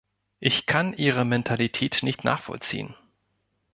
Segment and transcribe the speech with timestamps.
[0.39, 2.95] Ich kann Ihre Mentalität nicht nachvollziehen.